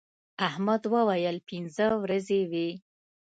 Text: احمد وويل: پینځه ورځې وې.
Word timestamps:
احمد 0.47 0.81
وويل: 0.93 1.37
پینځه 1.47 1.85
ورځې 2.03 2.39
وې. 2.51 2.69